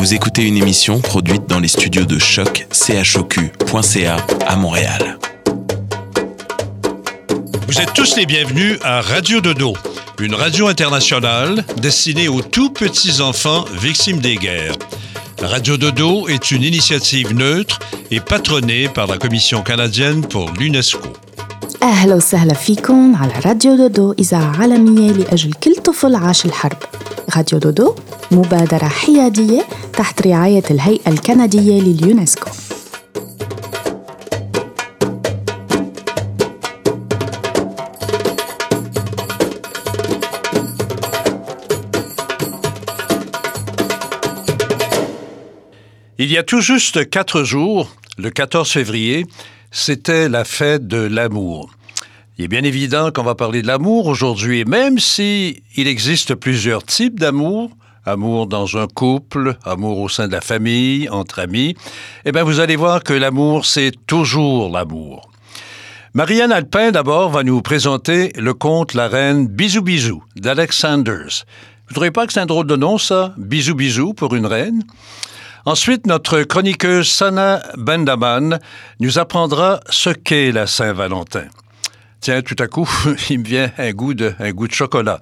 [0.00, 2.66] Vous écoutez une émission produite dans les studios de choc
[3.02, 5.18] chocu.ca à Montréal.
[7.66, 9.74] Vous êtes tous les bienvenus à Radio Dodo,
[10.20, 14.76] une radio internationale destinée aux tout petits enfants victimes des guerres.
[15.42, 17.78] Radio Dodo est une initiative neutre
[18.10, 21.00] et patronnée par la Commission canadienne pour l'UNESCO.
[21.82, 26.78] أهلا وسهلا فيكم على راديو دودو إذاعة عالمية لأجل كل طفل عاش الحرب
[27.36, 27.94] راديو دودو
[28.30, 32.50] مبادرة حيادية تحت رعاية الهيئة الكندية لليونسكو
[46.18, 49.26] Il y a tout juste quatre jours, le 14 février,
[49.70, 51.70] c'était la fête de l'amour.
[52.38, 56.84] Il est bien évident qu'on va parler de l'amour aujourd'hui, même si il existe plusieurs
[56.84, 57.70] types d'amour,
[58.05, 61.75] amour dans un couple, amour au sein de la famille, entre amis,
[62.25, 65.29] eh bien vous allez voir que l'amour, c'est toujours l'amour.
[66.13, 71.45] Marianne Alpin, d'abord, va nous présenter le conte La Reine Bisou Bisou d'Alex Sanders.
[71.87, 73.33] Vous ne trouvez pas que c'est un drôle de nom, ça?
[73.37, 74.83] Bisou Bisou pour une reine?
[75.65, 78.59] Ensuite, notre chroniqueuse Sana Bendaman
[78.99, 81.45] nous apprendra ce qu'est la Saint-Valentin.
[82.19, 82.89] Tiens, tout à coup,
[83.29, 85.21] il me vient un goût de, un goût de chocolat.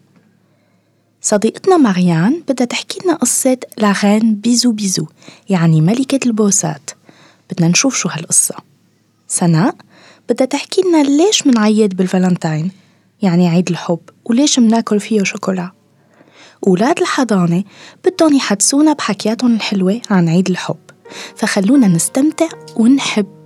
[1.21, 5.05] صديقتنا ماريان بدها تحكي لنا قصة لاغين بيزو بيزو
[5.49, 6.91] يعني ملكة البوسات.
[7.51, 8.55] بدنا نشوف شو هالقصة.
[9.27, 9.75] سناء
[10.29, 12.71] بدها تحكي لنا ليش منعيد بالفالنتاين؟
[13.21, 15.71] يعني عيد الحب وليش مناكل فيه شوكولا؟
[16.67, 17.63] أولاد الحضانة
[18.05, 20.79] بدهم يحدثونا بحكياتهم الحلوة عن عيد الحب
[21.35, 23.40] فخلونا نستمتع ونحب.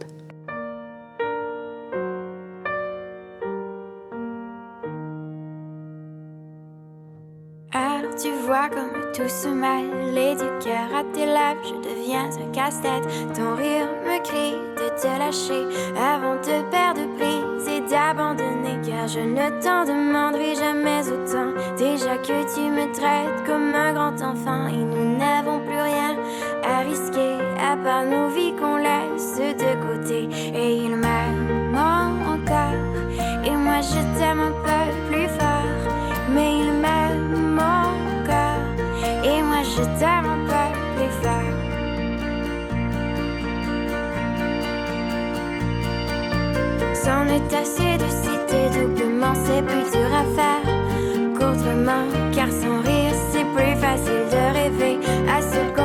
[9.15, 13.07] Tout se mêle et du cœur à tes lèvres, je deviens un casse-tête.
[13.33, 15.63] Ton rire me crie de te lâcher
[15.97, 18.77] avant de perdre prise et d'abandonner.
[18.85, 21.53] Car je ne t'en demanderai jamais autant.
[21.77, 26.17] Déjà que tu me traites comme un grand enfant et nous n'avons plus rien
[26.63, 30.27] à risquer à part nos vies qu'on laisse de côté.
[30.53, 32.35] Et il m'aime encore
[33.45, 35.93] et moi je t'aime un peu plus fort.
[36.33, 37.94] Mais il m'aime encore
[39.27, 40.65] Et moi je t'aime un peu
[40.95, 41.55] plus fort.
[46.93, 50.63] C'en est assez de citer doublement C'est plus dur à faire
[51.37, 54.99] Qu'autrement Car sans rire c'est plus facile de rêver
[55.29, 55.84] À ce qu'on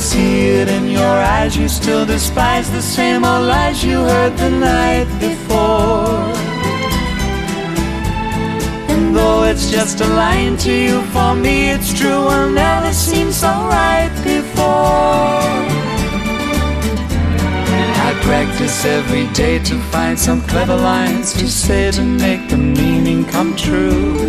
[0.00, 1.56] see it in your eyes.
[1.56, 6.24] You still despise the same old lies you heard the night before.
[8.92, 12.20] And though it's just a line to you, for me it's true.
[12.28, 15.40] Will never seem so right before.
[18.06, 23.24] I practice every day to find some clever lines to say to make the meaning
[23.26, 24.28] come true.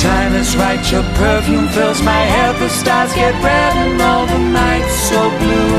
[0.00, 2.56] time is right, your perfume fills my head.
[2.60, 5.74] The stars get red and all the nights so blue.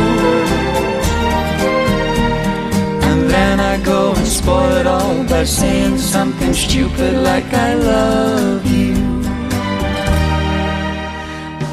[3.09, 8.65] And then I go and spoil it all by saying something stupid like I love
[8.65, 8.95] you.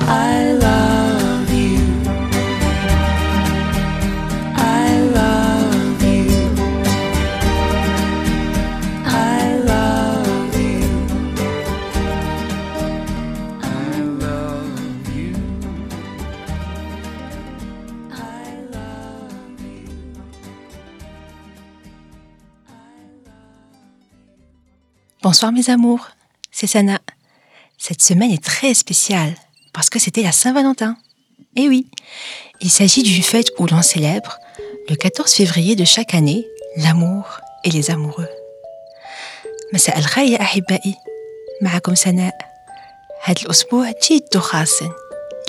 [0.09, 1.02] I love
[25.32, 26.08] Bonsoir mes amours,
[26.52, 27.00] c'est Sana.
[27.78, 29.34] Cette semaine est très spéciale
[29.74, 30.96] parce que c'était la Saint-Valentin.
[31.56, 31.88] Eh oui,
[32.62, 34.38] il s'agit d'une fête où l'on célèbre,
[34.90, 36.48] le 14 février de chaque année,
[36.78, 38.30] l'amour et les amoureux.
[39.74, 40.96] مساء الخير يا أحبائي
[41.62, 42.38] معكم سناء
[43.24, 44.84] هذا الأسبوع جد خاص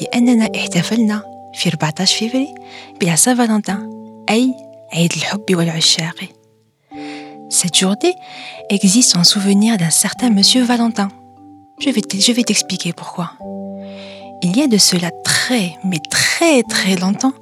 [0.02, 1.22] لأننا احتفلنا
[1.54, 2.54] في 14 فيفري
[3.00, 3.90] بلا سان فالنتين
[4.30, 4.54] أي
[4.92, 6.14] عيد الحب والعشاق
[7.49, 8.15] cette journée
[8.69, 11.09] existe en souvenir d'un certain monsieur Valentin.
[11.79, 13.33] Je vais t'expliquer pourquoi.
[14.41, 17.33] Il y a de cela très, mais très très longtemps,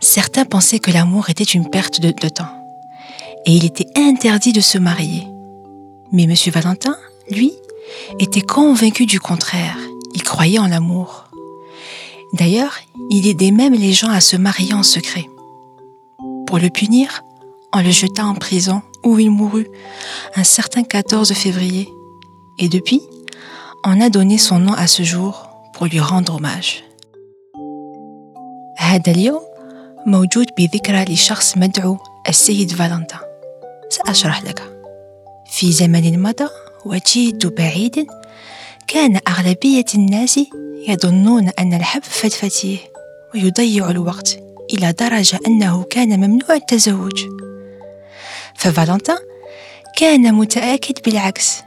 [0.00, 2.66] certains pensaient que l'amour était une perte de, de temps.
[3.46, 5.26] Et il était interdit de se marier.
[6.12, 6.96] Mais monsieur Valentin,
[7.30, 7.52] lui,
[8.18, 9.76] était convaincu du contraire.
[10.14, 11.24] Il croyait en l'amour.
[12.32, 12.78] D'ailleurs,
[13.10, 15.26] il aidait même les gens à se marier en secret.
[16.46, 17.22] Pour le punir,
[17.72, 19.67] on le jeta en prison où il mourut
[20.35, 21.89] un certain 14 février.
[22.59, 23.01] Et depuis,
[23.85, 26.83] on a donné son nom à ce jour pour lui rendre hommage.
[28.77, 29.41] هذا اليوم
[30.05, 31.97] موجود بذكرى لشخص مدعو
[32.29, 33.19] السيد فالنتين
[33.89, 34.61] سأشرح لك
[35.51, 36.47] في زمن مضى
[36.85, 38.07] وجيد بعيد
[38.87, 40.39] كان أغلبية الناس
[40.87, 42.77] يظنون أن الحب فتفتيه
[43.33, 44.39] ويضيع الوقت
[44.73, 47.25] إلى درجة أنه كان ممنوع التزوج
[48.56, 49.16] ففالنتين
[49.96, 51.62] كان متأكد بالعكس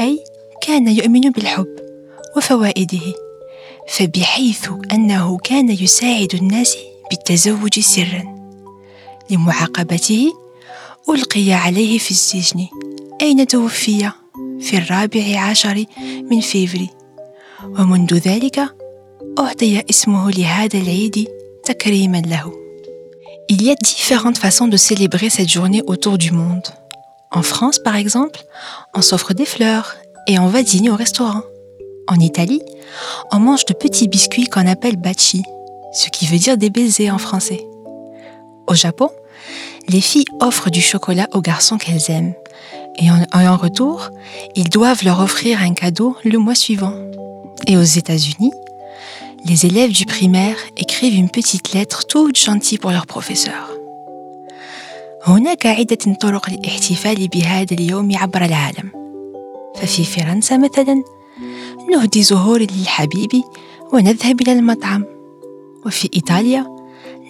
[0.00, 0.24] أي
[0.62, 1.76] كان يؤمن بالحب
[2.36, 3.14] وفوائده
[3.88, 6.76] فبحيث أنه كان يساعد الناس
[7.10, 8.24] بالتزوج سرا
[9.30, 10.32] لمعاقبته
[11.08, 12.66] ألقي عليه في السجن
[13.20, 14.10] أين توفي
[14.60, 15.84] في الرابع عشر
[16.30, 16.90] من فيفري
[17.64, 18.74] ومنذ ذلك
[19.38, 21.28] أعطي اسمه لهذا العيد
[21.64, 22.61] تكريما له
[23.48, 26.66] Il y a différentes façons de célébrer cette journée autour du monde.
[27.30, 28.40] En France, par exemple,
[28.94, 29.96] on s'offre des fleurs
[30.26, 31.42] et on va dîner au restaurant.
[32.08, 32.62] En Italie,
[33.30, 35.42] on mange de petits biscuits qu'on appelle baci,
[35.92, 37.64] ce qui veut dire des baisers en français.
[38.66, 39.10] Au Japon,
[39.88, 42.34] les filles offrent du chocolat aux garçons qu'elles aiment.
[42.96, 44.10] Et en, en retour,
[44.54, 46.94] ils doivent leur offrir un cadeau le mois suivant.
[47.66, 48.52] Et aux États-Unis,
[49.44, 53.68] les élèves du primaire écrivent une petite lettre toute gentille pour leur professeur.
[55.26, 58.90] هناك عدة طرق للاحتفال بهذا اليوم عبر العالم.
[59.74, 61.02] ففي فرنسا مثلا
[61.90, 63.42] نهدي زهور للحبيب
[63.92, 65.04] ونذهب إلى المطعم.
[65.86, 66.76] وفي إيطاليا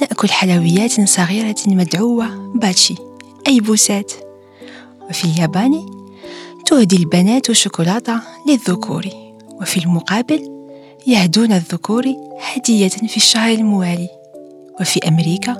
[0.01, 2.95] نأكل حلويات صغيرة مدعوة باتشي
[3.49, 4.13] أي بوسات.
[5.11, 5.87] وفي اليابان
[6.67, 9.07] تهدي البنات شوكولاتة للذكور.
[9.61, 10.52] وفي المقابل
[11.08, 12.06] يهدون الذكور
[12.42, 14.10] هدية في الشهر الموالي
[14.82, 15.58] وفي أمريكا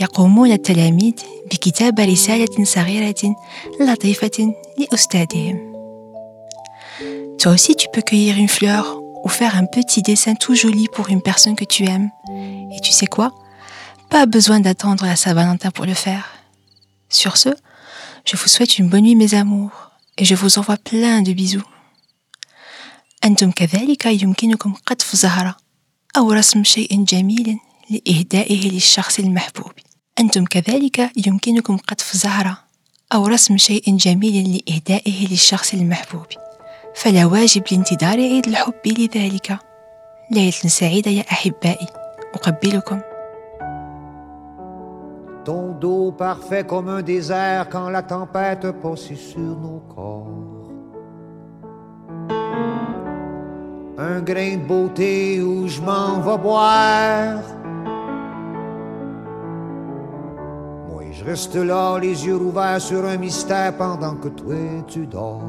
[0.00, 1.14] يقومون التلاميذ
[1.50, 3.36] بكتابة رسالة صغيرة
[3.80, 5.68] لطيفة لأستاذهم
[7.38, 11.08] Toi aussi, tu peux cueillir une fleur ou faire un petit dessin tout joli pour
[11.08, 12.10] une personne que tu aimes.
[12.74, 13.32] Et tu sais quoi
[14.10, 16.24] Pas besoin d'attendre la Saint-Valentin pour le faire.
[17.08, 17.50] Sur ce,
[18.24, 21.62] je vous souhaite une bonne nuit mes amours et je vous envoie plein de bisous.
[23.25, 25.55] أنتم كذلك يمكنكم قطف زهرة
[26.17, 29.71] أو رسم شيء جميل لإهدائه للشخص المحبوب.
[30.19, 32.57] أنتم كذلك يمكنكم قطف زهرة
[33.13, 36.25] أو رسم شيء جميل لإهدائه للشخص المحبوب.
[36.95, 39.59] فلا واجب لانتظار عيد الحب لذلك.
[40.31, 41.87] ليلة سعيدة يا أحبائي.
[42.33, 43.01] أقبلكم.
[45.45, 50.43] Ton dos parfait comme un désert quand la tempête passe sur nos corps.
[53.97, 57.43] Un grain de beauté où je m'en vais boire.
[60.89, 64.55] Moi, je reste là, les yeux ouverts sur un mystère pendant que toi
[64.87, 65.41] tu dors.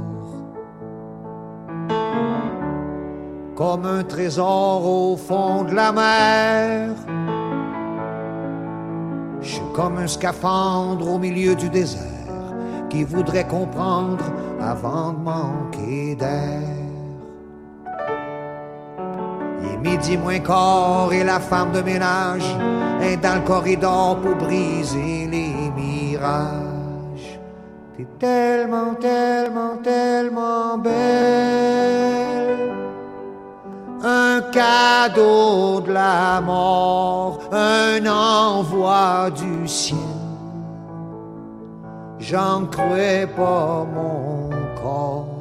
[3.57, 6.91] Comme un trésor au fond de la mer.
[9.41, 12.01] Je suis comme un scaphandre au milieu du désert
[12.91, 14.25] qui voudrait comprendre
[14.61, 16.84] avant de manquer d'air.
[19.85, 22.49] Midi moins quart et la femme de ménage
[23.03, 27.39] est dans le corridor pour briser les mirages.
[27.97, 32.15] T'es tellement, tellement, tellement belle.
[34.03, 39.99] Un cadeau de la mort, un envoi du ciel.
[42.19, 44.51] J'en crois pas mon
[44.81, 45.34] corps.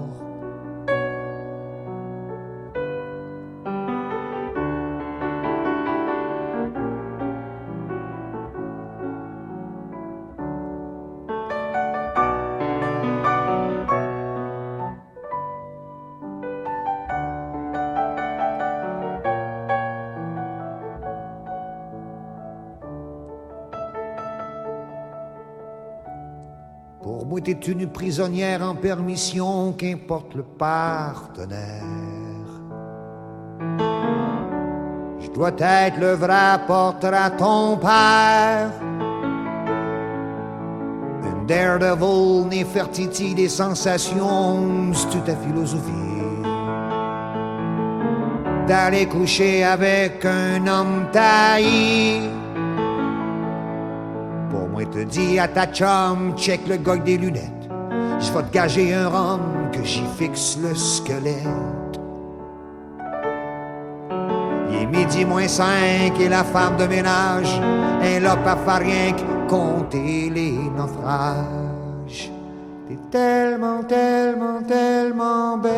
[27.44, 31.84] T'es une prisonnière en permission, qu'importe le partenaire.
[35.20, 38.72] Je dois être le vrai porteur à ton père.
[41.26, 45.92] Un daredevil, Néfertiti des sensations, c'est toute ta philosophie.
[48.70, 52.22] D'aller coucher avec un homme taillé.
[54.94, 57.68] Te dis à ta chum, check le avec des lunettes.
[58.20, 62.00] Je vais te gager un rhum que j'y fixe le squelette.
[64.70, 67.60] Il est midi moins cinq et la femme de ménage
[68.04, 72.32] est là pas faire rien que compter les naufrages.
[72.88, 75.74] T'es tellement, tellement, tellement belle.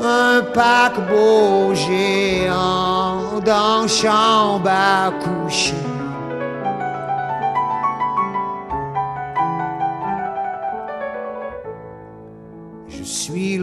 [0.00, 5.81] Un paquebot géant dans chambre à coucher.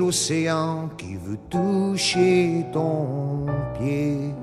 [0.10, 3.46] L'océan qui veut toucher ton
[3.78, 4.34] pied.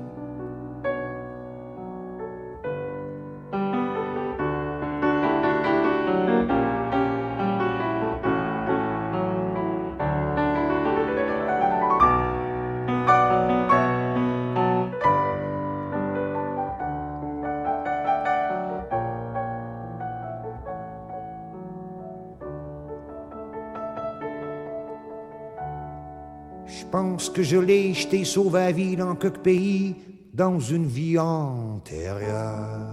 [26.91, 29.95] Pense que je l'ai jeté sauvé la vie dans quelque pays,
[30.33, 32.87] dans une vie antérieure.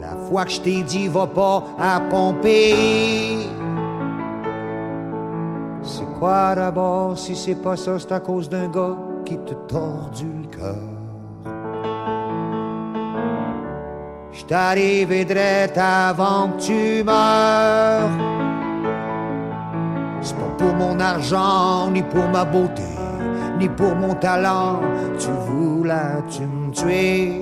[0.00, 3.48] La fois que je t'ai dit, va pas à Pompéi.
[5.82, 10.26] C'est quoi d'abord, si c'est pas ça, c'est à cause d'un gars qui te tordu
[10.42, 10.92] le cœur.
[14.32, 15.12] Je t'arrive
[15.76, 18.31] avant que tu meurs.
[20.82, 22.82] Mon argent, ni pour ma beauté,
[23.58, 24.80] ni pour mon talent.
[25.16, 27.40] Tu voulais, tu me tuer.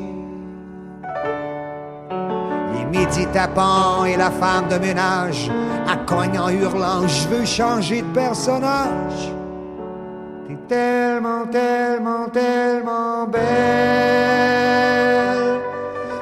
[2.75, 5.51] Les midi tapants et la femme de ménage,
[5.89, 9.33] à cogne en hurlant, je veux changer de personnage.
[10.47, 13.41] T'es tellement, tellement, tellement belle.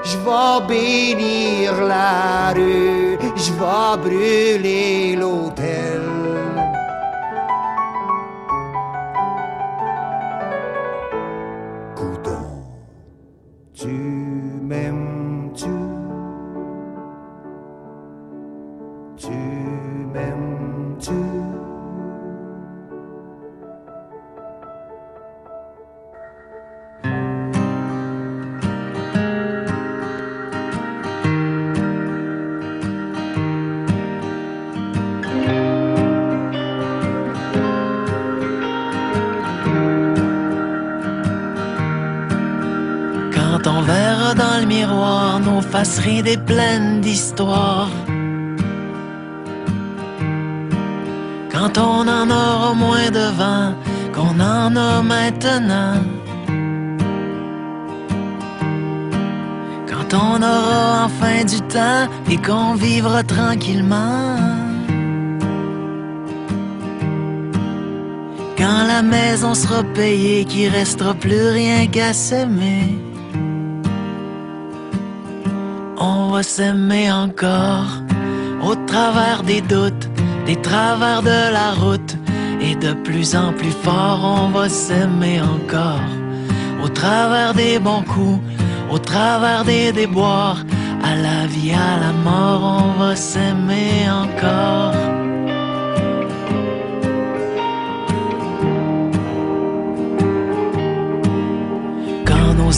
[0.05, 5.58] Je vais bénir la rue, je vais brûler l'hôtel.
[43.69, 43.83] On
[44.35, 47.91] dans le miroir nos faces ridées pleines d'histoire.
[51.53, 53.75] Quand on en aura moins de vent
[54.15, 56.01] qu'on en a maintenant.
[59.91, 64.37] Quand on aura enfin du temps et qu'on vivra tranquillement.
[68.57, 73.08] Quand la maison sera payée, qu'il restera plus rien qu'à s'aimer.
[76.39, 77.91] Va s'aimer encore
[78.63, 80.09] au travers des doutes,
[80.47, 82.17] des travers de la route.
[82.61, 86.09] Et de plus en plus fort, on va s'aimer encore
[86.85, 88.39] au travers des bons coups,
[88.89, 90.63] au travers des déboires.
[91.03, 95.08] À la vie, à la mort, on va s'aimer encore.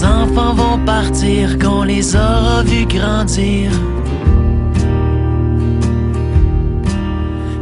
[0.05, 3.71] Enfants vont partir, qu'on les aura vus grandir.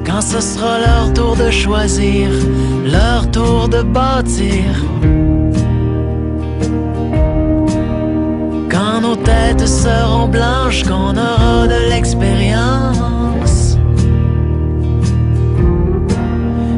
[0.07, 2.29] Quand ce sera leur tour de choisir,
[2.85, 4.65] leur tour de bâtir.
[8.71, 13.79] Quand nos têtes seront blanches, qu'on aura de l'expérience.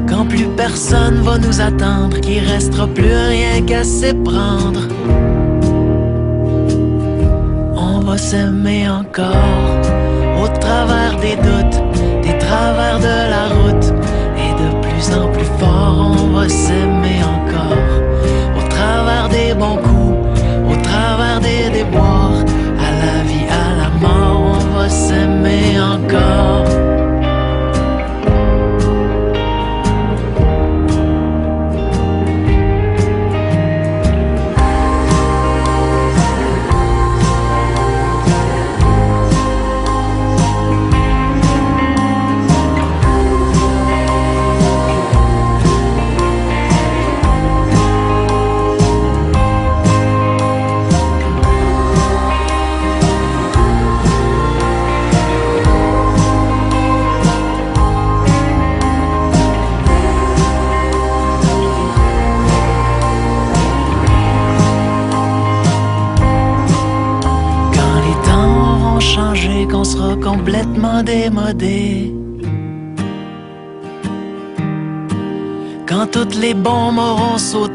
[0.09, 4.81] Quand plus personne va nous attendre, qu'il restera plus rien qu'à s'éprendre.
[8.11, 9.81] Va s'aimer encore
[10.43, 11.79] au travers des doutes,
[12.25, 13.87] des travers de la route.
[14.45, 17.87] Et de plus en plus fort, on va s'aimer encore
[18.59, 19.90] au travers des bons coups,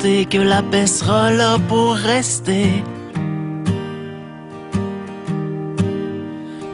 [0.05, 2.83] que la paix sera là pour rester.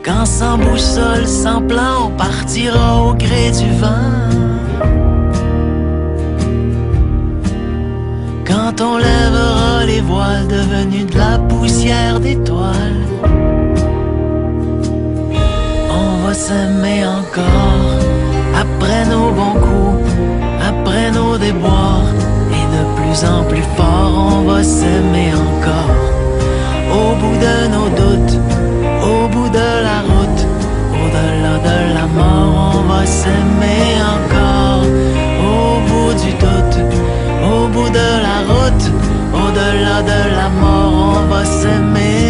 [0.04, 4.12] Quand sans boussole, sans plan, on partira au gré du vent.
[8.46, 13.06] Quand on lèvera les voiles devenus de la poussière d'étoiles.
[16.02, 17.92] On va s'aimer encore
[18.64, 20.12] après nos bons coups,
[20.70, 22.21] après nos déboires.
[23.12, 25.98] Plus en plus fort, on va s'aimer encore.
[26.94, 28.40] Au bout de nos doutes,
[29.04, 30.42] au bout de la route,
[30.94, 34.84] au-delà de la mort, on va s'aimer encore.
[35.44, 36.78] Au bout du doute,
[37.54, 38.86] au bout de la route,
[39.34, 42.21] au-delà de la mort, on va s'aimer.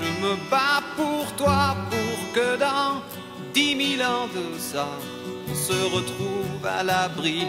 [0.00, 3.02] Je me bats pour toi, pour que dans
[3.52, 4.88] dix mille ans de ça,
[5.50, 7.46] on se retrouve à l'abri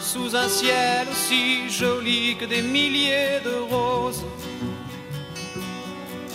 [0.00, 4.24] sous un ciel aussi joli que des milliers de roses.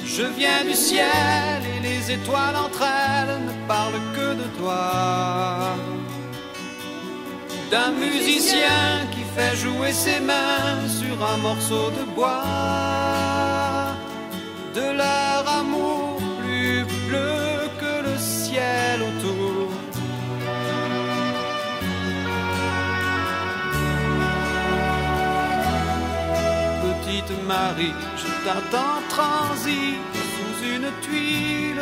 [0.06, 5.76] Je viens du ciel et les étoiles entre elles ne parlent que de toi.
[7.72, 12.99] D'un musicien qui fait jouer ses mains sur un morceau de bois.
[14.74, 19.70] De leur amour plus bleu que le ciel autour.
[26.84, 29.96] Petite Marie, je t'attends transi
[30.36, 31.82] sous une tuile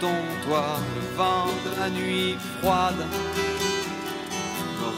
[0.00, 3.04] dont toi le vent de la nuit froide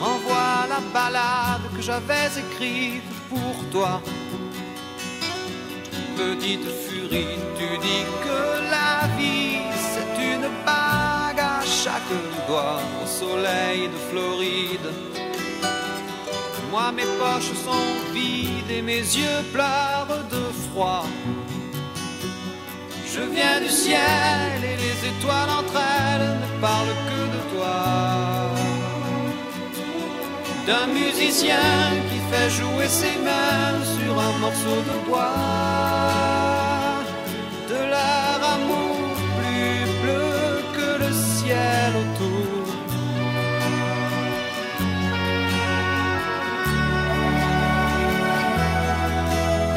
[0.00, 4.02] renvoie la balade que j'avais écrite pour toi.
[6.16, 9.58] Petite furie, tu dis que la vie
[9.92, 12.14] c'est une bague à chaque
[12.46, 14.88] doigt au soleil de Floride.
[16.70, 21.06] Moi mes poches sont vides et mes yeux pleurent de froid.
[23.12, 27.76] Je viens du ciel et les étoiles entre elles ne parlent que de toi.
[30.66, 31.66] D'un musicien
[32.08, 35.73] qui fait jouer ses mains sur un morceau de bois.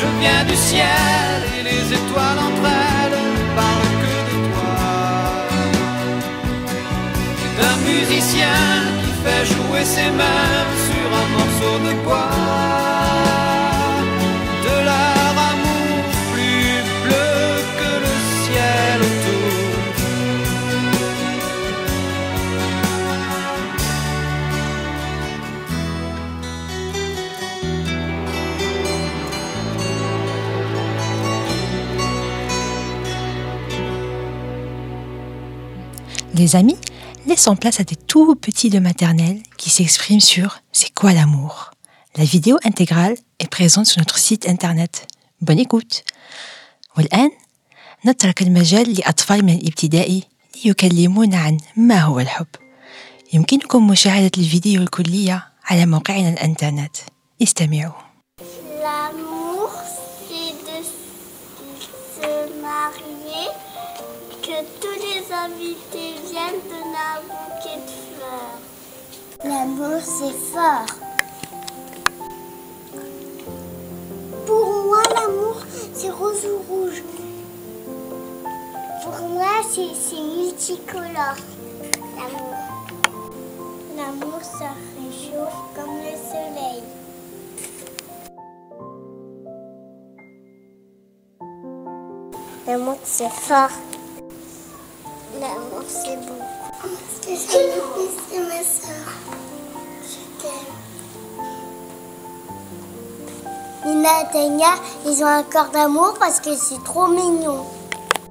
[0.00, 3.20] Je viens du ciel et les étoiles entre elles
[3.54, 4.76] parlent que de toi.
[7.58, 8.58] D'un musicien
[9.00, 12.93] qui fait jouer ses mains sur un morceau de bois.
[36.35, 36.77] Les amis,
[37.25, 41.71] laissons place à des tout petits de maternelle qui s'expriment sur C'est quoi l'amour
[42.17, 45.07] La vidéo intégrale est présente sur notre site internet.
[45.41, 46.03] Bonne écoute
[46.97, 47.31] والآن
[48.05, 50.23] نترك المجال لأطفال من الابتدائي
[50.65, 52.47] ليكلمونا عن ما هو الحب
[53.33, 56.95] يمكنكم مشاهدة الفيديو الكلية على موقعنا الانترنت
[57.41, 57.93] استمعوا
[58.83, 59.69] L'amour,
[60.27, 60.79] c'est de
[62.15, 62.31] se
[62.67, 63.47] marier,
[64.45, 66.22] que tous les invités
[69.44, 70.86] L'amour, c'est fort.
[74.46, 75.56] Pour moi, l'amour,
[75.92, 77.02] c'est rose ou rouge.
[79.02, 81.40] Pour moi, c'est multicolore.
[82.16, 82.54] L'amour.
[83.96, 86.82] L'amour, ça réchauffe comme le soleil.
[92.66, 93.93] L'amour, c'est fort.
[95.40, 96.40] L'amour, c'est beau.
[97.22, 99.06] C'est ma soeur?
[100.02, 100.74] Je t'aime.
[103.84, 107.64] Nina et Tania, ils ont un corps d'amour parce que c'est trop mignon.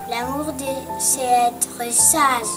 [0.10, 0.54] L'amour,
[1.00, 2.54] c'est être sage.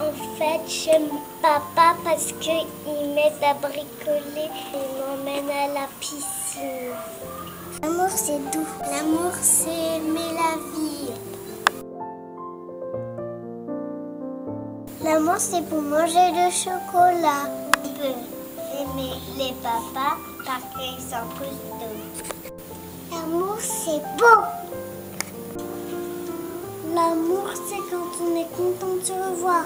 [0.00, 1.08] En fait, j'aime
[1.40, 2.66] papa parce qu'il
[3.14, 6.94] m'aide à bricoler et m'emmène à la piscine.
[7.82, 8.66] L'amour, c'est doux.
[8.90, 11.10] L'amour, c'est aimer la vie.
[15.02, 17.48] L'amour, c'est pour manger le chocolat.
[17.78, 18.16] On peut
[18.80, 22.54] aimer les papas parce qu'ils sont costauds.
[23.10, 24.40] L'amour, c'est beau.
[26.94, 29.64] L'amour, c'est quand on est content de se revoir.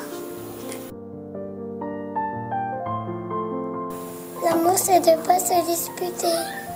[4.45, 6.68] L'amour, c'est de pas se disputer.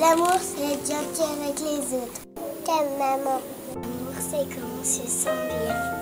[0.00, 2.22] L'amour, c'est être gentil avec les autres.
[2.64, 3.42] T'aimes maman.
[3.74, 4.48] L'amour, c'est
[4.80, 5.99] on se sent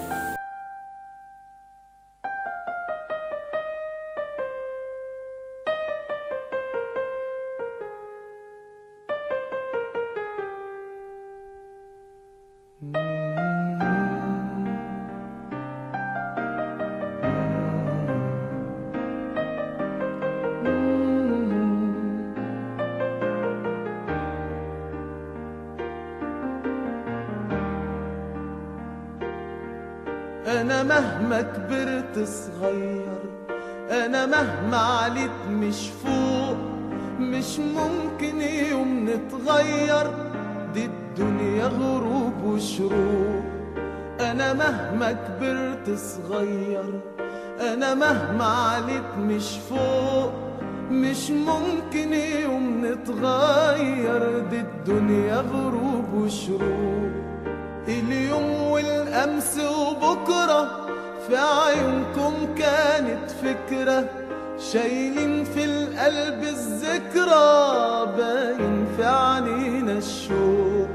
[32.25, 33.19] صغير
[33.91, 36.57] أنا مهما عليت مش فوق
[37.21, 40.07] مش ممكن يوم نتغير.
[40.75, 43.43] دي الدنيا غروب وشروق.
[44.21, 47.01] أنا مهما كبرت صغير.
[47.61, 50.33] أنا مهما عليت مش فوق
[50.91, 54.39] مش ممكن يوم نتغير.
[54.51, 57.13] دي الدنيا غروب وشروق.
[57.89, 60.88] اليوم والأمس وبكرة
[61.29, 64.05] في عيونكم كانت فكرة
[64.73, 70.89] شايلين في القلب الذكرى باين في عنينا الشوق.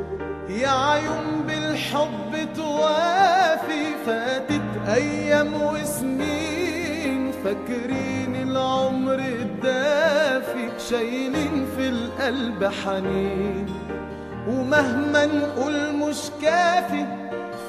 [0.49, 10.69] يا عيون بالحب توافي فاتت أيام وسنين فاكرين العمر الدافي.
[10.89, 13.65] شايلين في القلب حنين
[14.47, 17.05] ومهما نقول مش كافي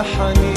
[0.00, 0.49] حنين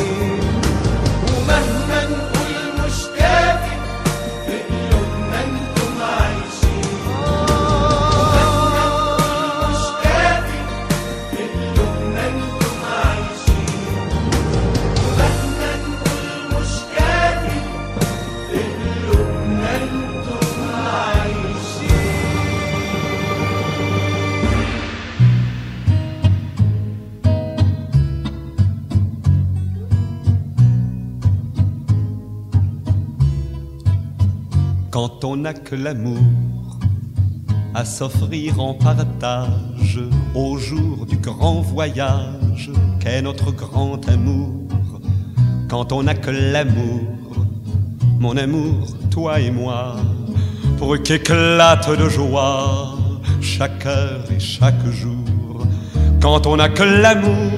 [34.94, 36.78] Quand on n'a que l'amour
[37.74, 39.98] à s'offrir en partage
[40.36, 44.68] au jour du grand voyage qu'est notre grand amour?
[45.68, 47.08] Quand on n'a que l'amour,
[48.20, 49.96] mon amour, toi et moi,
[50.78, 52.94] pour qu'éclate de joie
[53.40, 55.66] chaque heure et chaque jour.
[56.22, 57.50] Quand on n'a que l'amour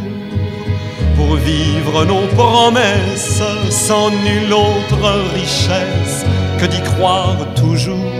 [1.16, 6.24] pour vivre nos promesses sans nulle autre richesse
[6.58, 8.12] que d'y croire toujours.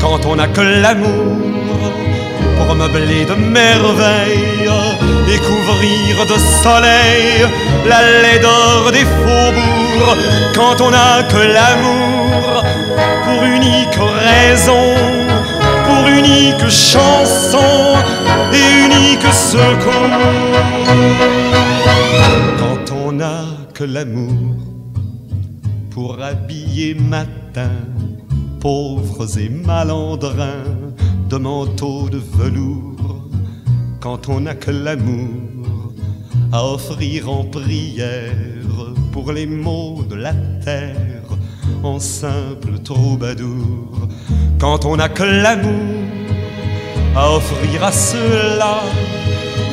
[0.00, 1.36] Quand on n'a que l'amour
[2.58, 4.70] pour meubler de merveilles
[5.32, 7.46] et couvrir de soleil
[7.86, 10.16] la laideur des faubourgs.
[10.54, 12.64] Quand on n'a que l'amour
[13.24, 13.98] pour unique
[14.28, 14.94] raison,
[15.86, 17.94] pour unique chanson
[18.52, 20.18] et unique secours.
[22.58, 24.77] Quand on n'a que l'amour
[25.98, 27.72] pour habiller matin
[28.60, 30.70] pauvres et malandrins
[31.28, 33.24] de manteaux de velours.
[33.98, 35.92] Quand on n'a que l'amour
[36.52, 38.32] à offrir en prière
[39.10, 40.34] pour les maux de la
[40.64, 41.30] terre
[41.82, 44.06] en simple troubadour.
[44.60, 45.96] Quand on n'a que l'amour
[47.16, 48.82] à offrir à ceux-là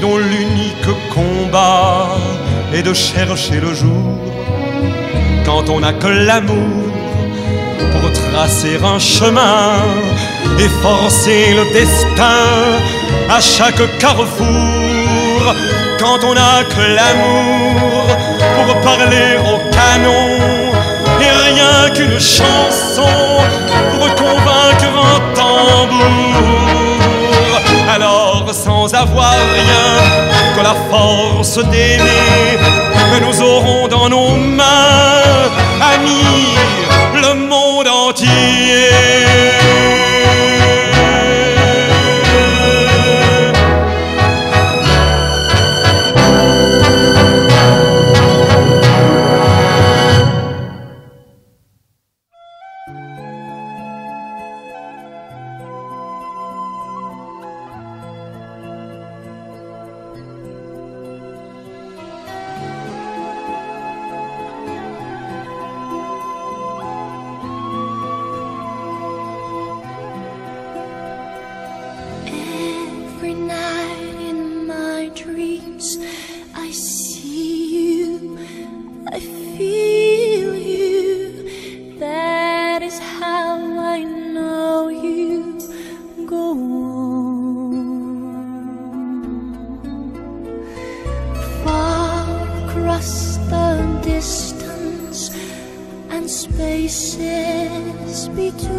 [0.02, 2.08] dont l'unique combat
[2.74, 4.35] est de chercher le jour.
[5.46, 6.92] Quand on n'a que l'amour
[7.92, 9.78] pour tracer un chemin
[10.60, 12.42] et forcer le destin
[13.30, 15.54] à chaque carrefour.
[16.00, 18.08] Quand on n'a que l'amour
[18.56, 20.26] pour parler au canon
[21.22, 23.08] et rien qu'une chanson
[23.92, 26.66] pour convaincre un tambour.
[27.94, 32.58] Alors sans avoir rien que la force d'aimer,
[33.22, 35.50] nous aurons dans nos mains,
[35.82, 36.56] amis,
[37.14, 39.35] le monde entier.
[96.96, 98.75] kisses between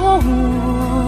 [0.00, 1.07] 我。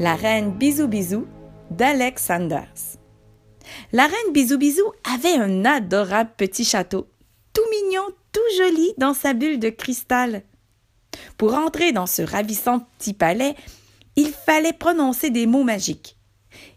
[0.00, 1.26] La reine Bisou Bisou
[1.72, 2.98] d'Alex Sanders.
[3.90, 7.08] La reine Bisou Bisou avait un adorable petit château,
[7.52, 10.44] tout mignon, tout joli dans sa bulle de cristal.
[11.36, 13.56] Pour entrer dans ce ravissant petit palais,
[14.14, 16.16] il fallait prononcer des mots magiques.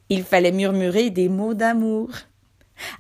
[0.10, 2.10] Il fallait murmurer des mots d'amour.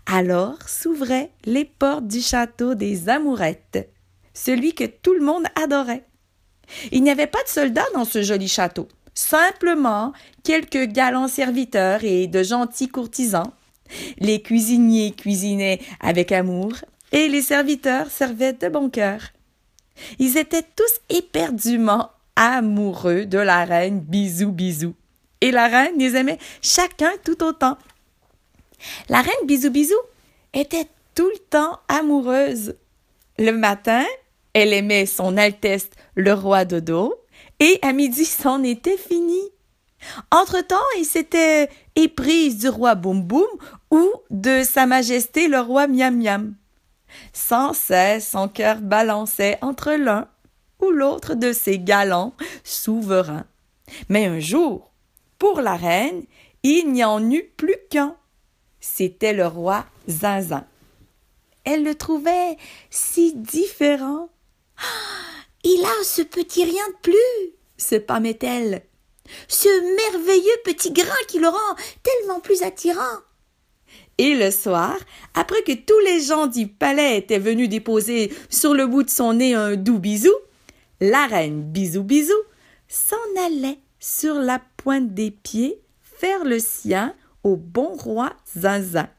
[0.05, 3.89] Alors s'ouvraient les portes du château des amourettes,
[4.35, 6.05] celui que tout le monde adorait.
[6.91, 12.27] Il n'y avait pas de soldats dans ce joli château, simplement quelques galants serviteurs et
[12.27, 13.51] de gentils courtisans.
[14.17, 16.73] Les cuisiniers cuisinaient avec amour
[17.11, 19.21] et les serviteurs servaient de bon cœur.
[20.19, 24.93] Ils étaient tous éperdument amoureux de la reine Bisou Bisou.
[25.41, 27.77] Et la reine les aimait chacun tout autant.
[29.09, 29.95] La reine Bisou Bisou
[30.53, 32.75] était tout le temps amoureuse.
[33.37, 34.05] Le matin,
[34.53, 37.15] elle aimait son Altesse le roi Dodo,
[37.61, 39.39] et à midi, c'en était fini.
[40.31, 43.45] Entre-temps, elle s'était éprise du roi Boum Boum
[43.91, 46.55] ou de sa majesté le roi Miam Miam.
[47.33, 50.27] Sans cesse, son cœur balançait entre l'un
[50.81, 52.33] ou l'autre de ces galants
[52.63, 53.45] souverains.
[54.09, 54.91] Mais un jour,
[55.37, 56.23] pour la reine,
[56.63, 58.15] il n'y en eut plus qu'un.
[58.79, 60.65] C'était le roi Zinzin.
[61.63, 62.57] Elle le trouvait
[62.89, 64.29] si différent.
[64.77, 65.30] Ah,
[65.63, 68.83] il a ce petit rien de plus, se pâmait-elle.
[69.47, 73.19] Ce merveilleux petit grain qui le rend tellement plus attirant.
[74.17, 74.97] Et le soir,
[75.33, 79.33] après que tous les gens du palais étaient venus déposer sur le bout de son
[79.33, 80.33] nez un doux bisou,
[80.99, 82.37] la reine Bisou Bisou
[82.87, 89.09] s'en allait sur la pointe des pieds faire le sien au bon roi Zinzin.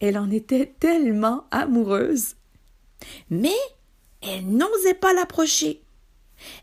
[0.00, 2.34] Elle en était tellement amoureuse.
[3.30, 3.56] Mais
[4.22, 5.82] elle n'osait pas l'approcher.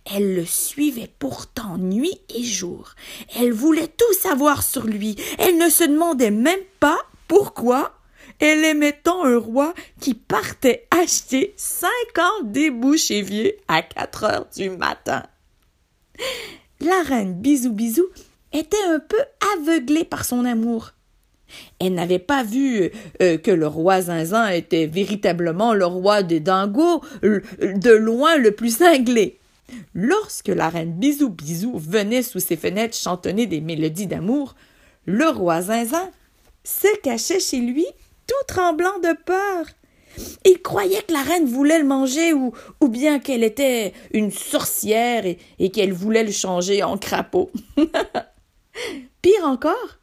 [0.06, 2.96] Elle le suivait pourtant nuit et jour.
[3.36, 5.16] Elle voulait tout savoir sur lui.
[5.38, 6.98] Elle ne se demandait même pas
[7.28, 7.94] pourquoi
[8.40, 14.70] elle aimait tant un roi qui partait acheter cinquante débouches éviers à quatre heures du
[14.70, 15.24] matin.
[16.80, 18.06] La reine Bisou Bisou
[18.54, 19.22] était un peu
[19.56, 20.92] aveuglée par son amour.
[21.80, 22.92] Elle n'avait pas vu
[23.22, 28.78] euh, que le roi Zinzin était véritablement le roi des dingos, de loin le plus
[28.78, 29.40] cinglé.
[29.94, 34.56] Lorsque la reine Bisou Bisou venait sous ses fenêtres chantonner des mélodies d'amour,
[35.06, 36.10] le roi Zinzin
[36.64, 37.86] se cachait chez lui,
[38.28, 39.66] tout tremblant de peur.
[40.46, 42.54] Il croyait que la reine voulait le manger ou,
[42.88, 45.24] bien qu'elle était une sorcière
[45.60, 47.52] et qu'elle voulait le changer en crapaud.
[49.22, 49.99] Pire encore,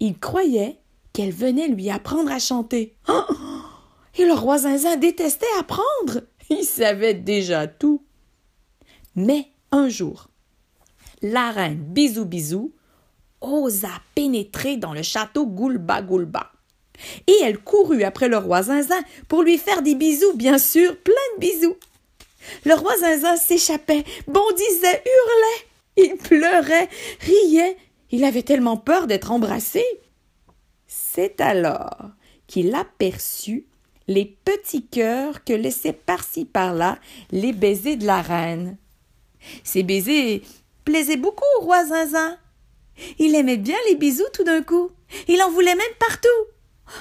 [0.00, 0.78] il croyait
[1.12, 2.94] qu'elle venait lui apprendre à chanter.
[4.18, 6.22] Et le roi Zinzin détestait apprendre.
[6.50, 8.02] Il savait déjà tout.
[9.14, 10.28] Mais un jour,
[11.22, 12.72] la reine Bisou Bisou
[13.40, 16.52] osa pénétrer dans le château Goulba Goulba.
[17.26, 21.14] Et elle courut après le roi Zinzin pour lui faire des bisous, bien sûr, plein
[21.36, 21.76] de bisous.
[22.64, 25.66] Le roi Zinzin s'échappait, bondissait, hurlait.
[25.98, 26.88] Il pleurait,
[27.20, 27.76] riait.
[28.10, 29.82] Il avait tellement peur d'être embrassé.
[30.86, 32.10] C'est alors
[32.46, 33.66] qu'il aperçut
[34.08, 36.98] les petits cœurs que laissaient par-ci par-là
[37.32, 38.76] les baisers de la reine.
[39.64, 40.42] Ces baisers
[40.84, 42.38] plaisaient beaucoup au roi Zinzin.
[43.18, 44.90] Il aimait bien les bisous tout d'un coup.
[45.28, 46.28] Il en voulait même partout.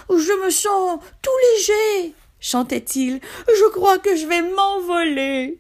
[0.10, 3.20] Je me sens tout léger, chantait-il.
[3.48, 5.60] Je crois que je vais m'envoler.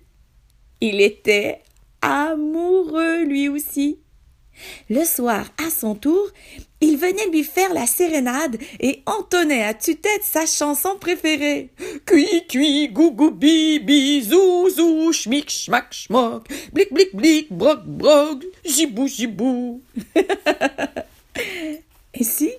[0.81, 1.61] Il était
[2.01, 3.99] amoureux lui aussi.
[4.89, 6.29] Le soir, à son tour,
[6.81, 11.69] il venait lui faire la sérénade et entonnait à tue-tête sa chanson préférée.
[12.05, 19.81] Cui, cui, bi, zou, zou, schmick, schmack, schmock, blic, blic, blic, broc, broc, gibou, gibou.
[22.13, 22.51] et si,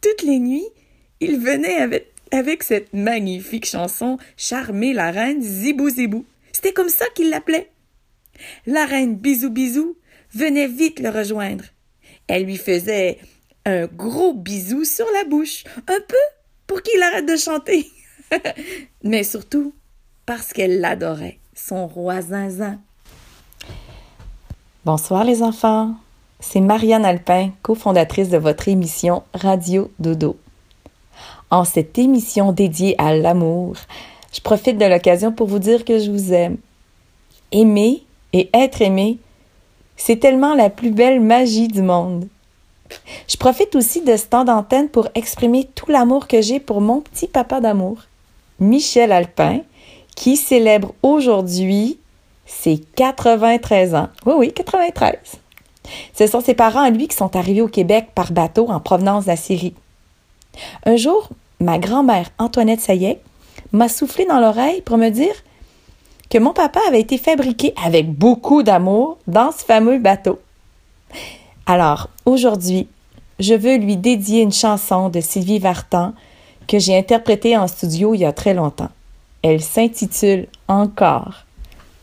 [0.00, 0.68] toutes les nuits,
[1.20, 6.24] il venait avec, avec cette magnifique chanson charmer la reine Zibou Zibou.
[6.52, 7.70] C'était comme ça qu'il l'appelait.
[8.66, 9.96] La reine Bisou Bisou
[10.34, 11.64] venait vite le rejoindre.
[12.26, 13.18] Elle lui faisait
[13.66, 16.16] un gros bisou sur la bouche, un peu
[16.66, 17.90] pour qu'il arrête de chanter,
[19.02, 19.72] mais surtout
[20.26, 22.78] parce qu'elle l'adorait, son roi zinzin.
[24.84, 25.94] Bonsoir les enfants,
[26.40, 30.36] c'est Marianne Alpin, cofondatrice de votre émission Radio Dodo.
[31.50, 33.76] En cette émission dédiée à l'amour,
[34.32, 36.56] je profite de l'occasion pour vous dire que je vous aime.
[37.52, 39.18] Aimer et être aimé,
[39.96, 42.28] c'est tellement la plus belle magie du monde.
[43.28, 47.00] Je profite aussi de ce temps d'antenne pour exprimer tout l'amour que j'ai pour mon
[47.00, 47.98] petit papa d'amour,
[48.60, 49.60] Michel Alpin,
[50.14, 51.98] qui célèbre aujourd'hui
[52.46, 54.08] ses 93 ans.
[54.26, 55.14] Oui, oui, 93.
[56.14, 59.24] Ce sont ses parents à lui qui sont arrivés au Québec par bateau en provenance
[59.24, 59.74] de la Syrie.
[60.84, 61.28] Un jour,
[61.60, 63.20] ma grand-mère Antoinette Sayek
[63.72, 65.34] m'a soufflé dans l'oreille pour me dire
[66.30, 70.40] que mon papa avait été fabriqué avec beaucoup d'amour dans ce fameux bateau.
[71.66, 72.88] Alors, aujourd'hui,
[73.38, 76.12] je veux lui dédier une chanson de Sylvie Vartan
[76.66, 78.90] que j'ai interprétée en studio il y a très longtemps.
[79.42, 81.44] Elle s'intitule Encore.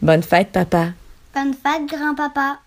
[0.02, 0.90] Bonne fête, papa.
[1.34, 2.60] Bonne fête, grand-papa.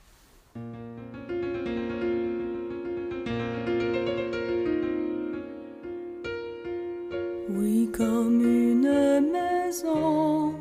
[7.51, 10.55] Oui, comme une maison,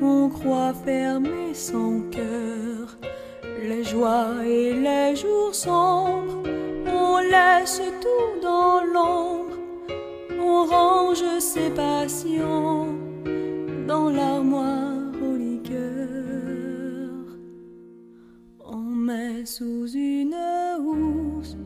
[0.00, 2.96] on croit fermer son cœur.
[3.62, 6.42] Les joies et les jours sombres,
[6.86, 9.56] on laisse tout dans l'ombre.
[10.40, 12.88] On range ses passions
[13.86, 15.78] dans l'armoire au liqueur.
[18.64, 20.34] On met sous une
[20.80, 21.56] housse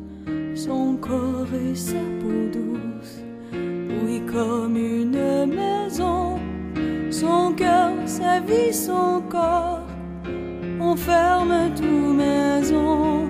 [0.57, 3.21] son corps et sa peau douce.
[3.53, 6.39] Oui, comme une maison,
[7.11, 9.81] son cœur, sa vie, son corps.
[10.81, 13.29] On ferme tout maison,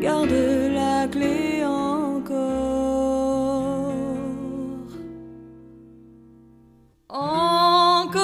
[0.00, 0.30] garde
[0.74, 2.40] la clé encore.
[7.08, 8.18] Encore,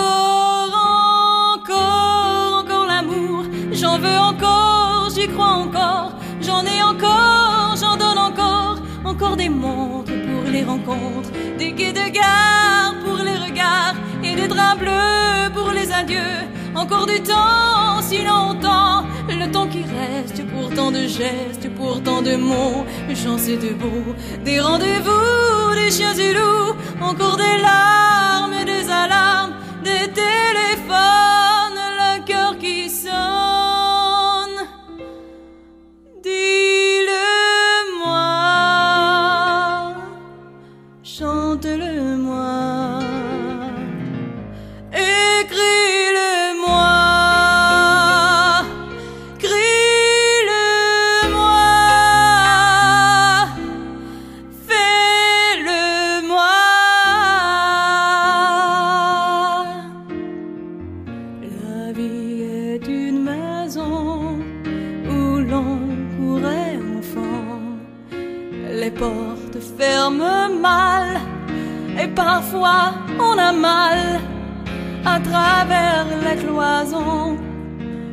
[1.54, 3.44] encore, encore l'amour.
[3.72, 6.12] J'en veux encore, j'y crois encore.
[6.40, 8.78] J'en ai encore, j'en donne encore.
[9.04, 13.94] Encore des montres pour les rencontres, des guides de gare pour les regards
[14.36, 16.36] des draps bleus pour les adieux.
[16.74, 22.20] Encore du temps, si longtemps, le temps qui reste pour tant de gestes, pour tant
[22.22, 24.14] de mots, j'en sais de beau,
[24.44, 31.15] des rendez-vous, des chiens et loups, encore des larmes, des alarmes, des téléphones,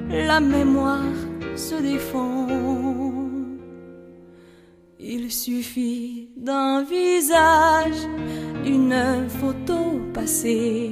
[0.09, 1.15] la mémoire
[1.55, 2.47] se défend.
[4.99, 8.01] Il suffit d'un visage,
[8.63, 10.91] d'une photo passée.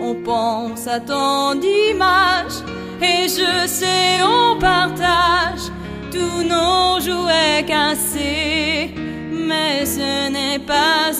[0.00, 2.60] On pense à tant d'images
[3.00, 5.70] et je sais on partage
[6.12, 8.94] tous nos jouets cassés,
[9.32, 11.10] mais ce n'est pas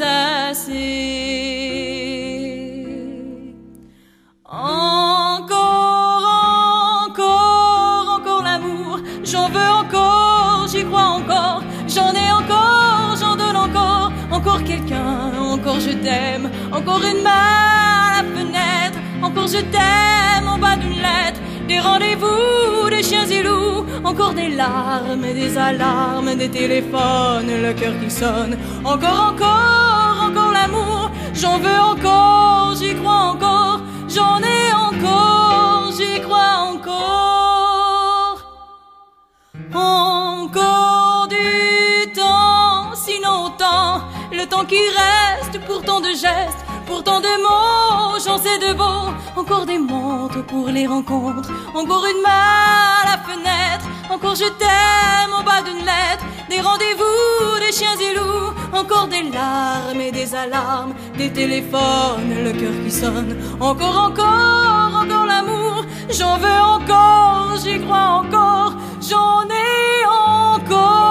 [0.51, 1.53] assez.
[15.54, 21.00] Encore je t'aime, encore une main à la fenêtre, encore je t'aime en bas d'une
[21.08, 27.72] lettre, des rendez-vous, des chiens et loups, encore des larmes des alarmes, des téléphones, le
[27.72, 34.63] cœur qui sonne, encore, encore, encore l'amour, j'en veux encore, j'y crois encore, j'en ai
[44.45, 48.74] le temps qui reste pour tant de gestes, pour tant de mots, j'en sais de
[48.74, 54.49] beaux, encore des montres pour les rencontres, encore une main à la fenêtre, encore je
[54.61, 60.12] t'aime au bas d'une lettre, des rendez-vous, des chiens et loups, encore des larmes et
[60.12, 67.57] des alarmes, des téléphones, le cœur qui sonne, encore, encore, encore l'amour, j'en veux encore,
[67.64, 71.03] j'y crois encore, j'en ai encore,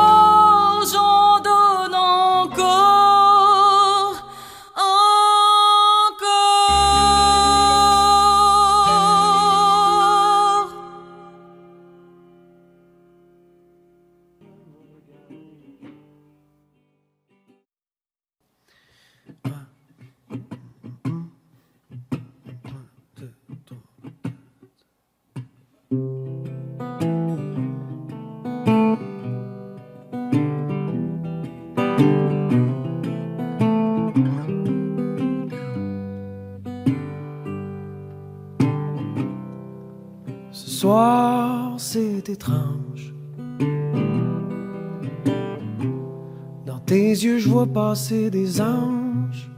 [46.65, 49.51] Dans tes yeux, je vois passer des anges.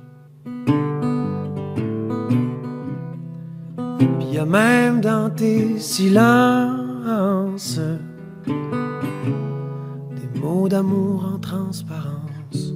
[3.98, 7.80] Puis y a même dans tes silences
[8.46, 12.74] des mots d'amour en transparence.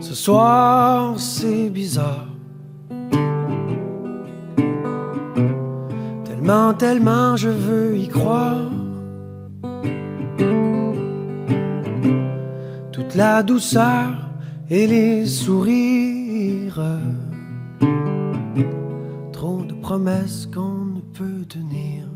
[0.00, 2.29] Ce soir, c'est bizarre.
[6.40, 8.70] Tellement, tellement je veux y croire.
[12.92, 14.08] Toute la douceur
[14.70, 16.80] et les sourires.
[19.32, 22.08] Trop de promesses qu'on ne peut tenir.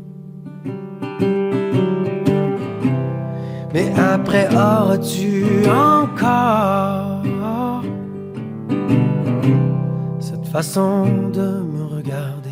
[3.75, 7.21] Mais après, auras-tu encore
[10.19, 12.44] cette façon de me regarder?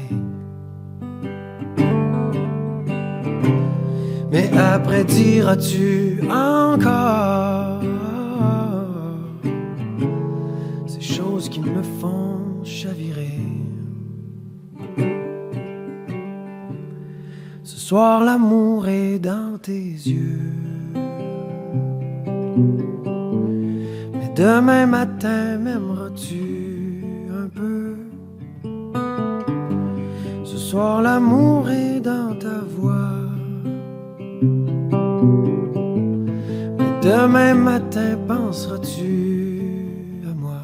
[4.34, 7.84] Mais après diras-tu encore
[10.88, 13.38] ces choses qui me font chavirer?
[17.64, 20.56] Ce soir l'amour est dans tes yeux.
[24.16, 27.98] Mais demain matin m'aimeras-tu un peu?
[30.44, 33.13] Ce soir l'amour est dans ta voix.
[37.02, 40.64] Demain matin penseras-tu à moi?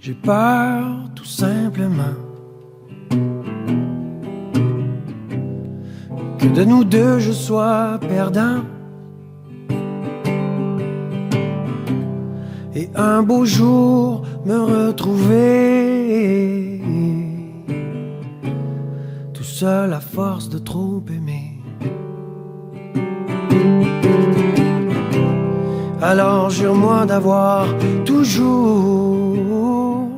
[0.00, 2.25] J'ai peur tout simplement
[6.46, 8.62] que de nous deux je sois perdant.
[12.74, 16.82] Et un beau jour me retrouver
[19.32, 21.52] tout seul à force de trop aimer.
[26.02, 27.66] Alors jure-moi d'avoir
[28.04, 30.08] toujours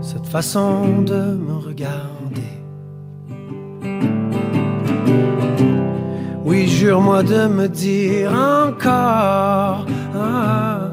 [0.00, 2.15] cette façon de me regarder.
[6.48, 9.84] Oui, jure-moi de me dire encore.
[10.14, 10.92] ah,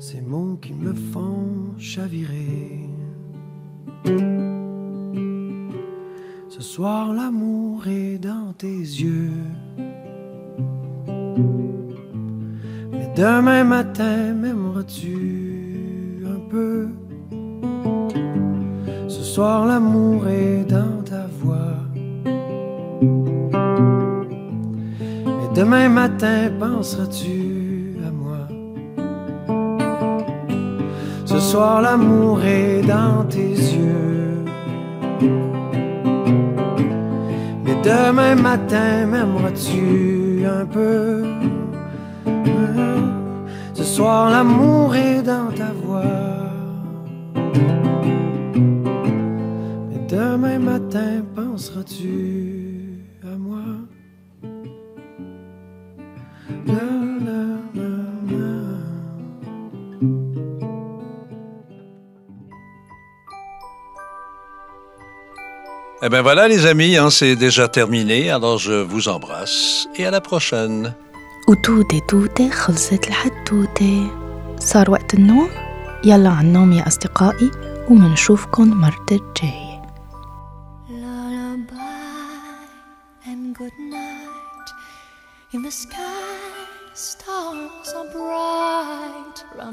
[0.00, 1.46] ces mots qui me font
[1.78, 2.90] chavirer.
[6.48, 9.30] Ce soir, l'amour est dans tes yeux.
[12.90, 16.88] Mais demain matin, m'aimeras-tu un peu?
[19.06, 21.78] Ce soir, l'amour est dans ta voix.
[25.62, 28.48] Demain matin, penseras-tu à moi?
[31.24, 34.42] Ce soir, l'amour est dans tes yeux.
[37.64, 41.22] Mais demain matin, m'aimeras-tu un peu?
[43.72, 46.02] Ce soir, l'amour est dans ta voix.
[49.90, 52.61] Mais demain matin, penseras-tu
[66.03, 70.11] Eh bien voilà les amis, hein, c'est déjà terminé, alors je vous embrasse et à
[70.11, 70.93] la prochaine.
[71.47, 74.07] وتوتة توتة خلصت الحدوتة
[74.59, 75.49] صار وقت النوم
[76.05, 77.51] يلا عالنوم يا أصدقائي
[77.89, 79.60] ومنشوفكن مرة الجاية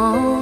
[0.00, 0.39] en